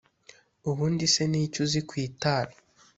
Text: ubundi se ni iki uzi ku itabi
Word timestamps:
ubundi 0.69 1.05
se 1.13 1.23
ni 1.31 1.39
iki 1.45 1.57
uzi 1.65 1.79
ku 1.87 1.93
itabi 2.07 2.55